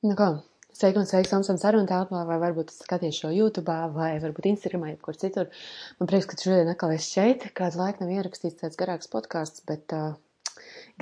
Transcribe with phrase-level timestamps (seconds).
[0.00, 0.26] Nu kā,
[0.72, 5.18] sveiki un sveiki Samsung sarunu telpā, vai varbūt skaties šo YouTube, vai varbūt Instagramā, jebkur
[5.20, 5.50] citur.
[5.98, 7.44] Man prieks, ka šodien atkal esi šeit.
[7.58, 10.14] Kādu laiku nav ierakstīts tāds garāks podkāsts, bet uh,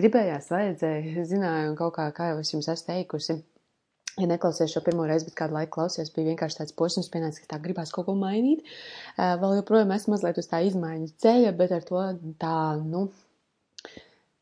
[0.03, 3.39] gribējās, vajadzēja, zināju, un kaut kā, kā jau es jums esmu teikusi,
[4.19, 7.55] ja neklausies šo pirmo reizi, bet kādu laiku klausies, bija vienkārši tāds posms pienācis, ka
[7.55, 8.67] tā gribās kaut ko mainīt.
[9.15, 12.03] Vēl joprojām esmu mazliet uz tā izmaiņas ceļa, bet ar to
[12.43, 13.07] tā, nu,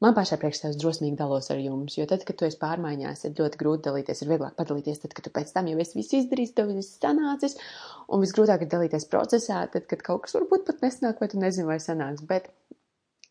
[0.04, 3.38] Man pašai priekš sevis drosmīgi dalos ar jums, jo tad, kad tu esi pārmaiņās, ir
[3.38, 6.52] ļoti grūti dalīties, ir vieglāk padalīties, tad, kad tu pēc tam jau esi visu izdarījis,
[6.58, 7.56] tev viss sanācis,
[8.12, 11.70] un visgrūtāk ir dalīties procesā, tad, kad kaut kas varbūt pat nesnāk, vai tu nezini,
[11.70, 12.52] vai sanāks, bet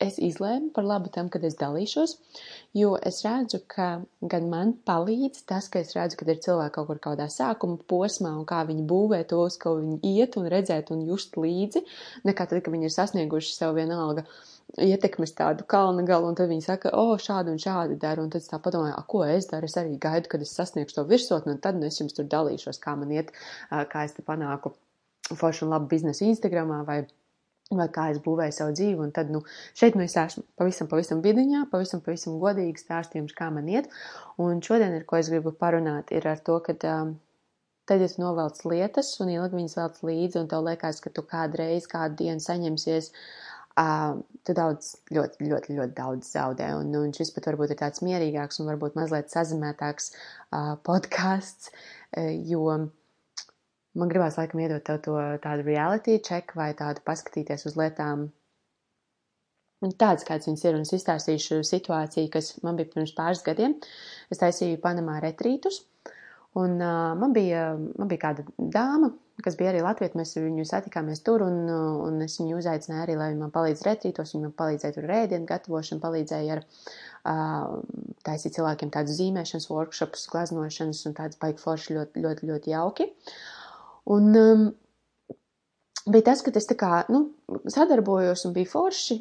[0.01, 2.15] es izlēmu par labu tam, kad es dalīšos,
[2.75, 3.87] jo es redzu, ka
[4.33, 8.33] gan man palīdz tas, ka es redzu, kad ir cilvēki kaut kur kādā sākuma posmā
[8.35, 11.85] un kā viņi būvē tos, ko viņi iet un redzēt un just līdzi,
[12.27, 14.25] nekā tad, kad viņi ir sasnieguši sev vienalga
[14.81, 18.31] ietekmes tādu kalna galu, un tad viņi saka, o, oh, šādi un šādi dara, un
[18.33, 21.55] tad es tā padomāju, ko es daru, es arī gaidu, kad es sasniegšu to virsotni,
[21.55, 23.31] un tad nu, es jums tur dalīšos, kā man iet,
[23.71, 24.73] kā es te panāku
[25.33, 27.05] foršu un labu biznesu Instagramā vai
[27.73, 29.39] vai kā es būvēju savu dzīvi, un tad, nu,
[29.73, 33.89] šeit nu es esmu pavisam, pavisam vidiņā, pavisam, pavisam godīgi stāstījums, kā man iet,
[34.37, 37.15] un šodien, ar ko es gribu parunāt, ir ar to, ka um,
[37.89, 41.25] tad, ja tu novelc lietas un ilgi viņas velc līdzi, un tev liekas, ka tu
[41.25, 43.11] kādreiz, kādu dienu saņemsies
[43.79, 46.69] uh, tu daudz, ļoti, ļoti, ļoti daudz zaudē.
[46.79, 51.71] Un, un šis pat varbūt ir tāds mierīgāks un varbūt mazliet sazinātāks uh, podkāsts,
[52.17, 52.65] uh, jo
[53.95, 58.29] man gribās laikam iedot tev to tādu reality check vai tādu paskatīties uz lietām.
[59.99, 63.75] Tāds, kāds viņas ir, un es izstāstīšu situāciju, kas man bija pirms pāris gadiem.
[64.33, 65.83] Es taisīju Panamā retrītus,
[66.57, 69.11] un uh, man, bija, man bija kāda dāma,
[69.43, 70.13] kas bija arī Latvijā.
[70.15, 71.65] Mēs viņu satikāmies tur, un,
[72.07, 74.31] un es viņu uzaicināju arī, lai man palīdz retrītos.
[74.35, 77.75] Viņa man palīdzēja tur rēdienu gatavošanu, palīdzēja ar uh,
[78.27, 83.11] taisīt cilvēkiem tādus zīmēšanas workshopus, glaznošanas un tādas baigi forši ļoti, ļoti, ļoti jauki.
[84.15, 84.67] Un um,
[86.07, 87.25] bija tas, ka es tā kā, nu,
[87.71, 89.17] sadarbojos un bija forši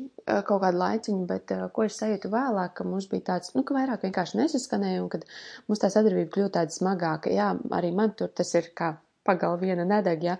[0.47, 4.06] kaut kādu laiciņu, bet ko es sajūtu vēlāk, ka mums bija tāds, nu, ka vairāk
[4.06, 5.27] vienkārši nesaskanēja un kad
[5.67, 7.33] mums tā sadarbība kļūst tāda smagāka.
[7.34, 8.94] Jā, arī man tur tas ir kā
[9.25, 10.37] pagal viena nedeg, ja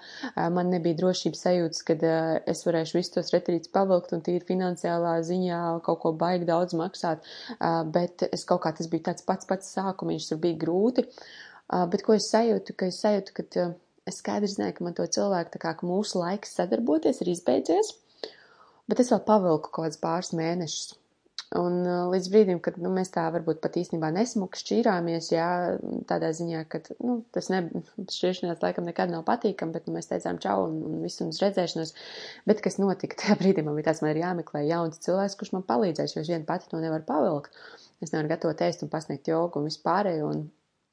[0.53, 2.05] man nebija drošības sajūtas, kad
[2.50, 7.25] es varēšu visus tos retrītus pavilkt un tīri finansiālā ziņā kaut ko baigi daudz maksāt,
[7.95, 11.06] bet es kaut kā tas bija tāds pats pats sākumiņš, tur bija grūti,
[11.93, 13.69] bet ko es sajūtu, ka es sajūtu, ka
[14.11, 17.95] es skaidri zināju, ka man to cilvēku, tā kā, mūsu laiks sadarboties ir izbeidzies,
[18.91, 20.99] bet es vēl pavilku kaut kāds pāris mēnešus.
[21.54, 25.48] Un uh, līdz brīdim, kad nu, mēs tā varbūt pat īstenībā nesmuki šķīrāmies, jā,
[26.10, 27.60] tādā ziņā, ka nu, tas ne,
[28.10, 31.92] šķiršanās laikam nekad nav patīkami, bet nu, mēs teicām čau un, un visu mums redzēšanos.
[32.50, 33.15] Bet kas notika?
[33.22, 36.31] Tajā brīdī man bija tāds, man ir jāmeklē jauns cilvēks, kurš man palīdzēs, jo es
[36.32, 37.54] vienu pati to nevaru pavilkt.
[38.03, 40.32] Es nevaru gatavot ēst un pasniegt jogu un vispārējo.
[40.34, 40.41] Un,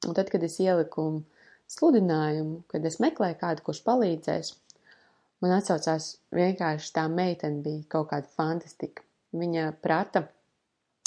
[0.06, 1.08] un tad, kad es ieliku
[1.74, 4.52] sludinājumu, kad es meklēju kādu, kurš palīdzēs,
[5.42, 9.02] man atsaucās vienkārši tā meitene bija kaut kāda fantastika.
[9.34, 10.22] Viņa prata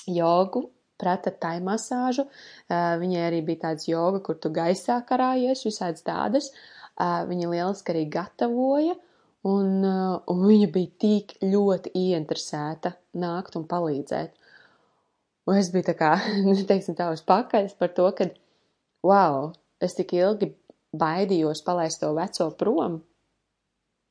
[0.07, 0.69] jogu,
[1.01, 2.27] prata tai masāžu.
[2.69, 6.51] Viņai arī bija tāds joga, kur tu gaisā karājies, visādas tādas.
[6.99, 8.95] Viņa lieliski arī gatavoja,
[9.45, 14.33] un, un viņa bija tik ļoti ieinteresēta nākt un palīdzēt.
[15.45, 16.13] Un es biju tā kā,
[16.71, 18.29] teiksim tā, uz pakaļas par to, ka,
[19.05, 19.51] wow,
[19.83, 20.55] es tik ilgi
[20.95, 23.01] baidījos palaist to veco prom,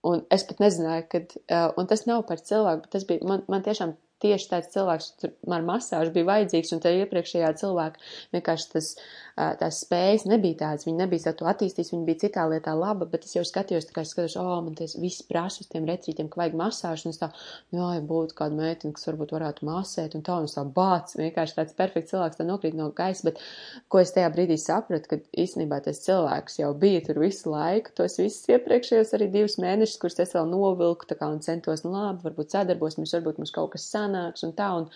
[0.05, 1.35] un es pat nezināju, kad,
[1.81, 5.11] un tas nav par cilvēku, bet tas bija, man, man tiešām tieši tāds cilvēks
[5.53, 8.01] ar masāžu bija vajadzīgs, un te iepriekšējā cilvēka
[8.35, 8.91] vienkārši tas,
[9.61, 13.35] tās spējas nebija tādas, viņi nebija to attīstījis, viņi bija citā lietā laba, bet es
[13.37, 16.31] jau skatījos, tā kā es skatos, o, oh, man tas viss prasa uz tiem retrītiem,
[16.31, 17.31] ka vajag masāžu, un es tā,
[17.75, 21.17] jā, ja būtu kāda meitene, kas varbūt varētu masēt, un tā, un es tā bāc,
[21.19, 23.43] vienkārši tāds perfekts cilvēks, tā nokrīt no gaisa, bet
[23.91, 28.19] ko es tajā brīdī sapratu, ka īstenībā tas cilvēks jau bija tur visu laiku, tos
[28.23, 32.23] visus iepriekšējos arī divus mēnešus, kurus es vēl novilku, tā kā un centos, nu labi,
[32.29, 34.71] varbūt sadarbosimies, varbūt mums kaut kas sanāk, sanāks un tā.
[34.79, 34.89] Un,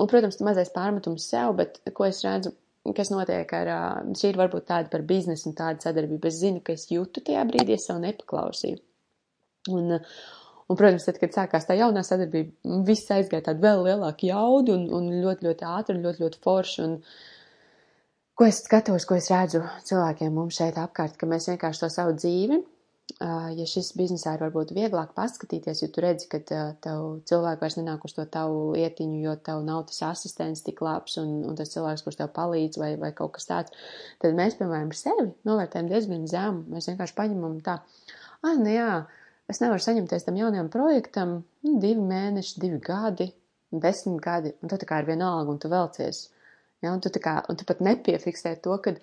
[0.00, 2.54] un protams, mazais pārmetums sev, bet ko es redzu,
[2.96, 3.70] kas notiek ar,
[4.16, 6.30] šī ir varbūt tāda par biznesu un tāda sadarbība.
[6.30, 8.80] Es zinu, ka es jūtu tajā brīdī, es savu nepaklausīju.
[9.70, 14.78] Un, un, protams, tad, kad sākās tā jaunā sadarbība, viss aizgāja tādu vēl lielāku jaudu
[14.78, 16.86] un, un ļoti, ļoti ātri un ļoti, ļoti forši.
[16.86, 16.96] Un,
[18.40, 22.16] ko es skatos, ko es redzu cilvēkiem mums šeit apkārt, ka mēs vienkārši to savu
[22.16, 22.62] dzīvi
[23.18, 28.04] ja šis biznesā ir varbūt vieglāk paskatīties, jo tu redzi, ka tev cilvēki vairs nenāk
[28.06, 32.04] uz to tavu lietiņu, jo tev nav tas asistents tik labs un, un tas cilvēks,
[32.06, 33.88] kurš tev palīdz vai, vai kaut kas tāds,
[34.22, 36.64] tad mēs, piemēram, sevi novērtējam diezgan zemu.
[36.74, 37.78] Mēs vienkārši paņemam tā,
[38.46, 38.90] ah, nu jā,
[39.50, 43.30] es nevaru saņemties tam jaunajam projektam, nu, divi mēneši, divi gadi,
[43.70, 46.28] desmit gadi, un tu tā kā ir vienalga un tu velcies.
[46.80, 49.02] Ja, un tu kā, un tu pat nepiefiksē to, kad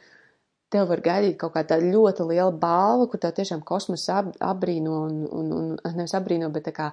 [0.73, 5.21] tev var gaidīt kaut kāda ļoti liela balva, kur tev tiešām kosmosa ap, apbrīno un,
[5.27, 6.89] un, un, nevis apbrīno, bet tā kā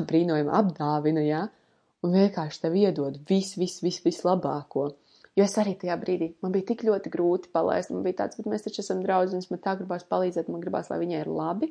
[0.00, 1.66] apbrīnojami apdāvina, jā, ja?
[2.06, 4.92] un vienkārši tev iedod visu, visu, visu, vislabāko.
[5.36, 8.48] Jo es arī tajā brīdī, man bija tik ļoti grūti palaist, man bija tāds, bet
[8.48, 11.70] mēs taču esam draugi, man tā gribās palīdzēt, man gribās, lai viņai ir labi.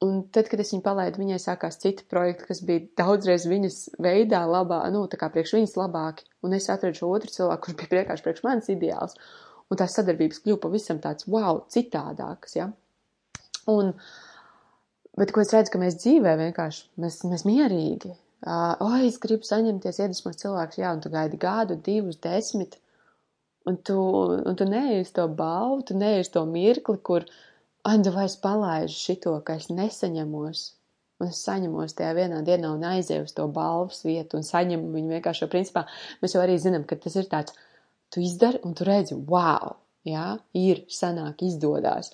[0.00, 4.40] Un tad, kad es viņu palaidu, viņai sākās citi projekti, kas bija daudzreiz viņas veidā
[4.48, 6.24] labā, nu, tā kā priekš viņas labāki.
[6.46, 9.18] Un es atradu šo otru cilvēku, kurš bija vienkārši priekš manis ideāls
[9.70, 12.56] un tās sadarbības kļuva pavisam tāds wow, citādākas.
[12.58, 12.70] Ja?
[13.70, 13.92] Un,
[15.18, 18.12] bet ko es redzu, ka mēs dzīvē vienkārši, mēs, mēs mierīgi,
[18.46, 22.78] uh, oh, es gribu saņemties, iedvesmot cilvēkus, jā, un tu gaidi gadu, divus, desmit,
[23.68, 24.00] un tu,
[24.40, 27.28] un tu neesi to balvu, tu neesi to mirkli, kur,
[27.86, 30.66] nu vai es palaižu šito, ka es nesaņemos,
[31.20, 35.14] un es saņemos tajā vienā dienā un aizēju uz to balvas vietu un saņemu viņu
[35.16, 35.84] vienkārši, jo principā
[36.22, 37.56] mēs jau arī zinām, ka tas ir tāds,
[38.10, 39.76] tu izdari un tu redzi, wow,
[40.06, 40.26] jā,
[40.58, 42.12] ir, sanāk, izdodās.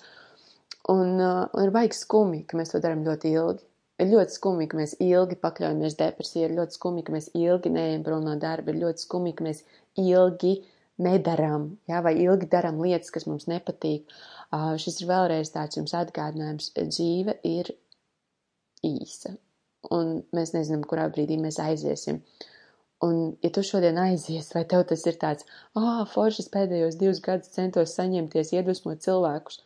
[0.93, 3.65] Un, uh, un ir baigi skumi, ka mēs to darām ļoti ilgi.
[3.97, 8.03] Ir ļoti skumji, ka mēs ilgi pakļaujamies depresijai, ir ļoti skumji, ka mēs ilgi neejam
[8.05, 9.63] prom no darba, ir ļoti skumji, ka mēs
[9.97, 10.53] ilgi
[11.01, 14.05] nedarām, jā, vai ilgi darām lietas, kas mums nepatīk.
[14.53, 16.69] Uh, šis ir vēlreiz tāds jums atgādinājums.
[16.77, 17.73] Dzīve ir
[18.85, 19.33] īsa,
[19.97, 22.21] un mēs nezinām, kurā brīdī mēs aiziesim.
[22.21, 22.53] Uh,
[23.05, 25.45] Un, ja tu šodien aizies, vai tev tas ir tāds,
[25.77, 29.59] ah, foršas pēdējos divus gadus centos saņemties, iedvesmot cilvēkus,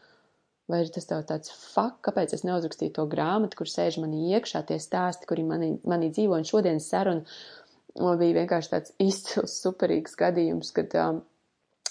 [0.72, 4.66] vai ir tas tev tāds, fuck, kāpēc es neuzrakstīju to grāmatu, kur sēž manī iekšā
[4.68, 10.76] tie stāsti, kuri manī, manī dzīvo, un šodienas saruna bija vienkārši tāds izcils, superīgs gadījums,
[10.76, 11.24] kad um,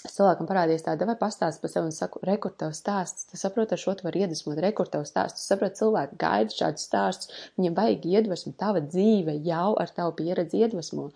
[0.01, 3.75] Es cilvēkam parādījos tāda, vai pastāst par sevi un saku, rekur tev stāsts, tu saproti,
[3.75, 7.75] ar šo tu vari iedvesmot, rekur tev stāsts, tu saproti, cilvēki gaida šādus stāstus, viņiem
[7.77, 11.11] vajag iedvesmu, tava dzīve jau ar tavu pieredzi iedvesmo.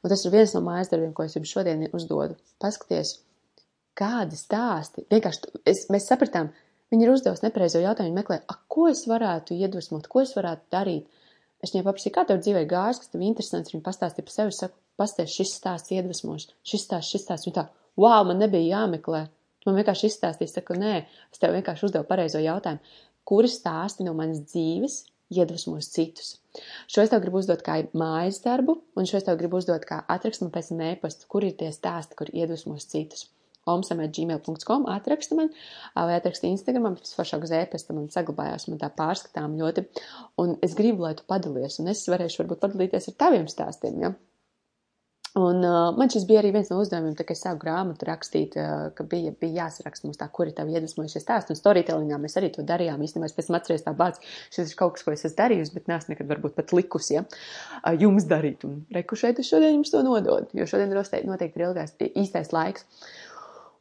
[0.00, 2.38] Un tas ir viens no mājas darbiem, ko es jums šodien uzdodu.
[2.64, 3.18] Paskaties,
[4.00, 6.48] kādi stāsti, vienkārši, es, mēs sapratām,
[6.92, 11.22] viņi ir uzdevusi nepareizo jautājumu, meklē, a, ko es varētu iedvesmot, ko es varētu darīt.
[11.64, 14.76] Es viņai paprasīju, kā tev dzīvē gājas, kas tev interesants, viņa pastāstīja par sevi, saku,
[15.00, 17.64] pasties, šis stāsts iedvesmos, šis stāsts, šis stāsts, viņa tā,
[18.00, 19.26] wow, man nebija jāmeklē.
[19.64, 20.94] Man vienkārši izstāstīja, saku, nē,
[21.32, 22.82] es tev vienkārši uzdevu pareizo jautājumu.
[23.24, 24.98] Kuri stāsti no manas dzīves
[25.32, 26.34] iedvesmos citus?
[26.92, 30.02] Šo es tev gribu uzdot kā mājas darbu, un šo es tev gribu uzdot kā
[30.12, 33.30] atrakstu pēc mēpastu, kur ir tie stāsti, kur iedvesmos citus.
[33.64, 35.48] omsam.gmail.com atraksta man,
[35.96, 39.86] vai atraksta Instagramam, visforšāk uz ēpasta man saglabājās, man tā pārskatām ļoti,
[40.44, 44.12] un es gribu, lai tu padalies, un es varēšu varbūt padalīties ar taviem stāstiem, ja?
[45.34, 48.52] Un uh, man šis bija arī viens no uzdevumiem, tā, kad es sāku grāmatu rakstīt,
[48.54, 51.50] uh, ka bija, bija jāsaraksta mums tā, kuri tavi iedvesmojušie stāsti.
[51.50, 53.02] Un storytellingā mēs arī to darījām.
[53.02, 54.22] Īstenībā es pēc tam atceros tā bāc,
[54.54, 57.24] šis ir kaut kas, ko es esmu darījusi, bet neesmu nekad varbūt pat likusi, ja,
[57.26, 58.62] uh, jums darīt.
[58.68, 62.86] Un reku šeit es šodien jums to nododu, jo šodien noteikti ir ilgās, īstais laiks.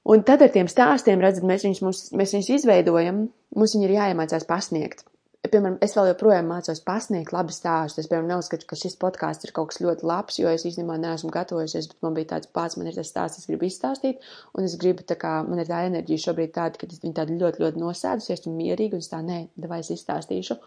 [0.09, 3.99] Un tad ar tiem stāstiem, redzat, mēs viņus, mums, mēs viņus izveidojam, mums viņi ir
[4.01, 5.05] jāiemācās pasniegt
[5.51, 8.05] piemēram, es vēl joprojām mācos pasniegt labi stāstus.
[8.05, 11.31] Es, piemēram, neuzskatu, ka šis podkāsts ir kaut kas ļoti labs, jo es īstenībā neesmu
[11.33, 14.23] gatavojusies, bet man bija tāds pats, man ir tas stāsts, es gribu izstāstīt,
[14.55, 17.35] un es gribu, tā kā, man ir tā enerģija šobrīd tāda, ka es viņu tādu
[17.41, 20.57] ļoti, ļoti nosēdusies un mierīgi, un es tā, nē, davai es izstāstīšu.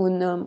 [0.00, 0.44] Un, um,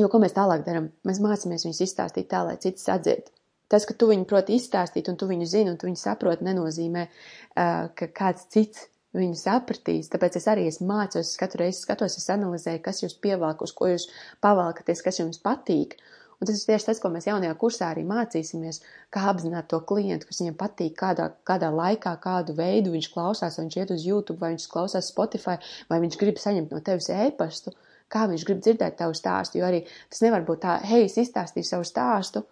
[0.00, 0.88] jo, ko mēs tālāk darām?
[1.06, 3.28] Mēs mācāmies viņus izstāstīt tā, lai cits sadzird.
[3.70, 7.04] Tas, ka tu viņu proti izstāstīt un tu viņu zini un tu viņu saproti, nenozīmē,
[7.04, 10.10] uh, ka kāds cits viņu sapratīs.
[10.12, 13.90] Tāpēc es arī es mācos, katru reizi skatos, es analizēju, kas jūs pievelk, uz ko
[13.90, 14.08] jūs
[14.44, 15.96] pavalkaties, kas jums patīk.
[16.40, 18.78] Un tas ir tieši tas, ko mēs jaunajā kursā arī mācīsimies,
[19.12, 23.66] kā apzināt to klientu, kas viņam patīk, kādā, kādā laikā, kādu veidu viņš klausās, vai
[23.66, 25.58] viņš iet uz YouTube, vai viņš klausās Spotify,
[25.90, 27.74] vai viņš grib saņemt no tevis ēpastu,
[28.08, 29.60] kā viņš grib dzirdēt tavu stāstu.
[29.60, 32.46] Jo arī tas nevar būt tā, hei, es izstāstīju savu stāstu,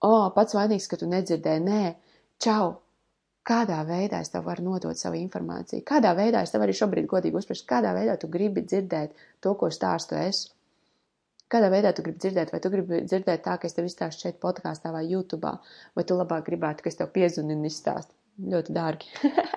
[0.00, 1.82] o, oh, pats vainīgs, ka tu nedzirdēji, nē,
[2.40, 2.78] čau,
[3.48, 7.38] kādā veidā es tev varu nodot savu informāciju, kādā veidā es tev arī šobrīd godīgi
[7.40, 10.46] uzspriešu, kādā veidā tu gribi dzirdēt to, ko stāstu es.
[11.52, 14.38] Kādā veidā tu gribi dzirdēt, vai tu gribi dzirdēt tā, ka es tev izstāstu šeit
[14.40, 15.50] podkāstā vai YouTube,
[15.98, 18.14] vai tu labāk gribētu, ka es tev piezunu un izstāstu.
[18.48, 19.10] Ļoti dārgi,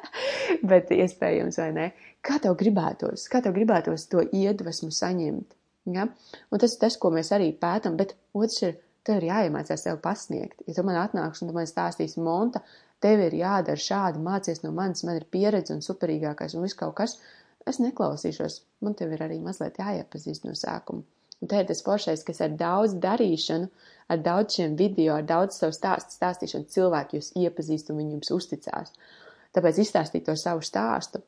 [0.72, 1.86] bet iespējams, vai ne?
[2.25, 5.56] Kā tev gribētos, kā tev gribētos to iedvesmu saņemt?
[5.96, 6.10] Ja?
[6.51, 8.75] Un tas ir tas, ko mēs arī pētam, bet otrs ir,
[9.06, 10.65] tev ir jāiemācās sev pasniegt.
[10.68, 12.63] Ja tu man atnāks un tu man stāstīsi monta,
[13.05, 16.95] tev ir jādara šādi, mācies no manis, man ir pieredze un superīgākais un viss kaut
[17.00, 17.19] kas,
[17.69, 18.62] es neklausīšos.
[18.85, 21.05] Man tev ir arī mazliet jāiepazīst no sākuma.
[21.43, 23.69] Un te ir tas foršais, kas ar daudz darīšanu,
[24.09, 28.33] ar daudz šiem video, ar daudz savu stāstu stāstīšanu cilvēki jūs iepazīst un viņi jums
[28.38, 28.93] uzticās.
[29.55, 31.21] Tāpēc izstāstīt to savu stāstu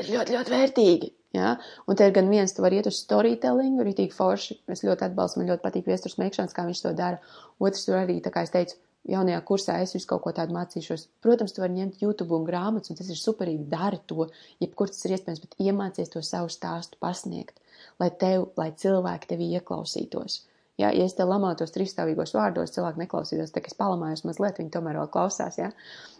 [0.00, 1.10] ir ļoti, ļoti vērtīgi.
[1.36, 1.54] Ja?
[1.86, 4.60] Un te ir gan viens, tu vari iet uz storytelling, arī tīk forši.
[4.72, 7.20] Es ļoti atbalstu, man ļoti patīk viesturs meklēšanas, kā viņš to dara.
[7.62, 8.78] Otrs tur arī, tā kā es teicu,
[9.08, 11.06] jaunajā kursā es visu kaut ko tādu mācīšos.
[11.24, 14.28] Protams, tu vari ņemt YouTube un grāmatas, un tas ir superīgi, dari to,
[14.62, 17.60] jebkur tas ir iespējams, bet iemācies to savu stāstu pasniegt,
[18.02, 20.42] lai tev, lai cilvēki tevi ieklausītos.
[20.80, 24.72] Ja, ja es te lamātos trīsstāvīgos vārdos, cilvēki neklausītos, tā kā es palamājos mazliet, viņi
[24.72, 25.72] tomēr vēl klausās, ja,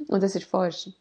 [0.08, 0.92] un tas ir forši.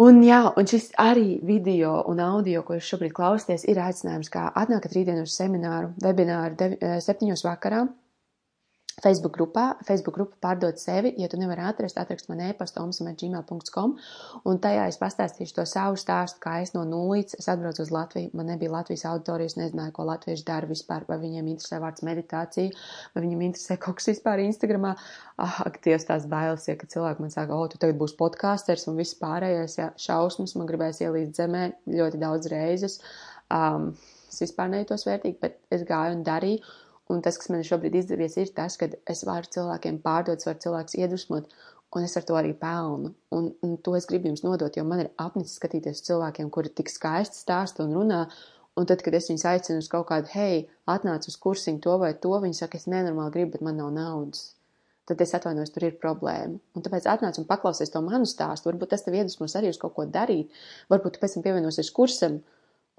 [0.00, 4.46] Un, jā, un šis arī video un audio, ko jūs šobrīd klausāties, ir aicinājums, kā
[4.56, 7.28] atnākat rītdien uz semināru, webināru 7.
[7.44, 7.84] vakarā
[9.02, 13.94] Facebook grupā, Facebook grupa pārdot sevi, ja tu nevari atrast, atrakst man e-pastu omsam.gmail.com,
[14.46, 18.30] un tajā es pastāstīšu to savu stāstu, kā es no nulītes, es atbraucu uz Latviju,
[18.38, 22.76] man nebija Latvijas auditorijas, nezināju, ko latvieši dara vispār, vai viņiem interesē vārds meditācija,
[23.16, 24.94] vai viņiem interesē kaut kas vispār Instagramā,
[25.42, 28.86] ah, ak, Dievs, tās bailes, ja, ka cilvēki man saka, o, tu tagad būsi podkāsters
[28.90, 33.00] un viss pārējais, ja, šausmas, man gribēs ielīst zemē ļoti daudz reizes,
[33.50, 33.90] um,
[34.30, 36.62] es vispār nejūtos vērtīgi, bet es gāju un darīju,
[37.12, 40.62] Un tas, kas man šobrīd izdevies, ir tas, ka es varu cilvēkiem pārdot, es varu
[40.64, 41.50] cilvēkus iedvesmot,
[41.92, 43.12] un es ar to arī pelnu.
[43.36, 46.88] Un, un to es gribu jums nodot, jo man ir apnicis skatīties cilvēkiem, kuri tik
[46.92, 48.22] skaisti stāsta un runā,
[48.80, 52.14] un tad, kad es viņus aicinu uz kaut kādu, hei, atnāc uz kursiņu to vai
[52.24, 54.52] to, viņi saka, es nenormāli gribu, bet man nav naudas.
[55.10, 56.60] Tad es atvainojos, tur ir problēma.
[56.78, 58.70] Un tāpēc atnāc un paklausies to manu stāstu.
[58.70, 60.52] Varbūt tas tev iedvesmos arī uz kaut ko darīt.
[60.92, 62.38] Varbūt tu pēc tam pievienosies kursam,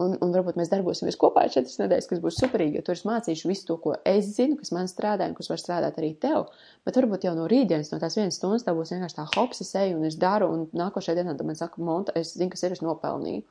[0.01, 3.49] Un, un varbūt mēs darbosimies kopā četras nedēļas, kas būs superīgi, jo tur es mācīšu
[3.51, 6.47] visu to, ko es zinu, kas man strādā un kas var strādāt arī tev.
[6.87, 9.69] Bet varbūt jau no rītdienas, no tās vienas stundas, tā būs vienkārši tā hops, es
[9.83, 12.81] eju un es daru, un nākošajā dienā man saka, monta, es zinu, kas ir, es
[12.81, 13.45] nopelnīju.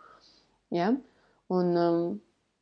[0.74, 0.90] Ja?
[1.54, 2.02] Un, um,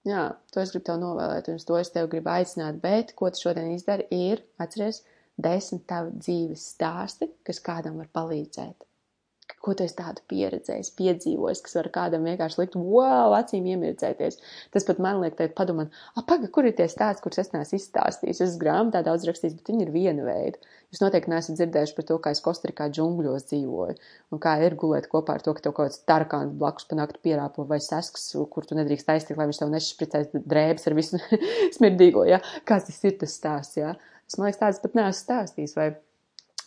[0.04, 3.46] jā, to es gribu tev novēlēt, un to es tev gribu aicināt, bet ko tu
[3.46, 5.06] šodien izdari, ir, atceries,
[5.40, 8.89] desmit tavu dzīves stāsti, kas kādam var palīdzēt
[9.64, 14.38] ko tu esi tādu pieredzējis, piedzīvojis, kas var kādam vienkārši likt, wow, acīm iemirdzēties.
[14.74, 17.80] Tas pat man liek teikt, padomāt, ah, paga, kur ir tie stāsti, kurus es neesmu
[17.80, 18.42] izstāstījis.
[18.46, 20.60] Es grāmatā daudz rakstījis, bet viņi ir viena veida.
[20.90, 23.96] Jūs noteikti neesat dzirdējuši par to, kā es Kostarikā džungļos dzīvoju,
[24.34, 27.22] un kā ir gulēt kopā ar to, ka tev kaut kāds tarkāns blakus pa naktu
[27.22, 31.22] pierāpo vai sasks, kur tu nedrīkst aiztikt, lai viņš tev nešpricēs drēbes ar visu
[31.76, 32.26] smirdīgo.
[32.26, 32.42] Ja?
[32.66, 33.78] Kāds tas ir tas stāsts.
[33.78, 33.94] Ja?
[34.26, 35.92] Es, man liekas, tāds pat neesmu stāstījis, vai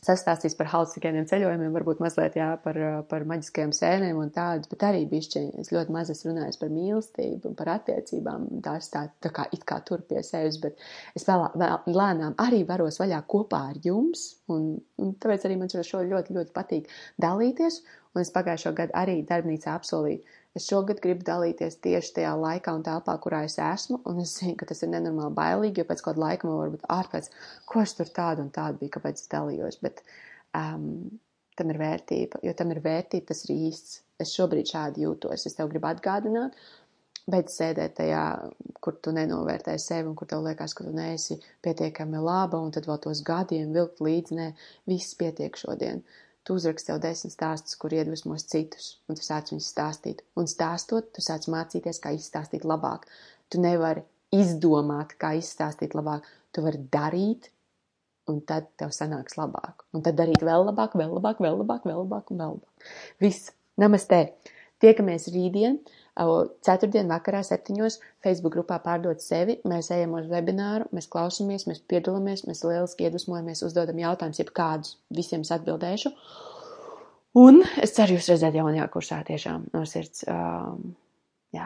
[0.03, 2.77] sastāstīs par halucigēniem ceļojumiem, varbūt mazliet jā, par,
[3.09, 7.51] par maģiskajām sēnēm un tādu, bet arī bišķiņ, es ļoti maz esmu runājis par mīlestību
[7.51, 10.79] un par attiecībām, tās tā, tā kā it kā tur pie sevis, bet
[11.17, 15.73] es vēl, vēl lēnām arī varos vaļā kopā ar jums, un, un tāpēc arī man
[15.73, 16.91] šo ļoti, ļoti patīk
[17.23, 17.81] dalīties,
[18.13, 20.21] un es pagājušo gadu arī darbnīcā apsolīju,
[20.57, 24.53] Es šogad gribu dalīties tieši tajā laikā un telpā, kurā es esmu, un es zinu,
[24.59, 27.29] ka tas ir nenormāli bailīgi, jo pēc kāda laika man varbūt ārpēc,
[27.71, 30.03] ko es tur tādu un tādu biju, kāpēc es dalījos, bet
[30.59, 30.85] um,
[31.57, 33.99] tam ir vērtība, jo tam ir vērtība, tas ir īsts.
[34.21, 36.53] Es šobrīd šādi jūtos, es tev gribu atgādināt,
[37.33, 38.23] bet sēdēt tajā,
[38.83, 42.85] kur tu nenovērtē sevi un kur tev liekas, ka tu neesi pietiekami laba, un tad
[42.85, 44.51] vēl tos gadiem vilkt līdzi, nē,
[44.91, 46.05] viss pietiek šodien.
[46.05, 50.25] Uh, Tu uzraksti sev desmit stāstus, kur iedvesmos citus, un tu sāc viņus stāstīt.
[50.39, 53.07] Un stāstot, tu sāc mācīties, kā izstāstīt labāk.
[53.47, 54.03] Tu nevari
[54.35, 56.27] izdomāt, kā izstāstīt labāk.
[56.53, 57.47] Tu vari darīt,
[58.27, 59.85] un tad tev sanāks labāk.
[59.95, 62.91] Un tad darīt vēl labāk, vēl labāk, vēl labāk, vēl labāk un vēl labāk.
[63.23, 63.53] Viss.
[63.79, 64.25] Namaste!
[64.83, 65.79] Tiekamies rītdien!
[66.13, 72.45] Ceturtdien vakarā septiņos Facebook grupā pārdot sevi, mēs ejam uz webināru, mēs klausamies, mēs piedalāmies,
[72.45, 76.13] mēs lieliski iedvesmojamies, uzdodam jautājumus, jeb kādus visiem es atbildēšu.
[77.41, 80.21] Un es ceru jūs redzēt jaunajā kursā tiešām no sirds.
[80.29, 80.93] Um,
[81.55, 81.65] jā.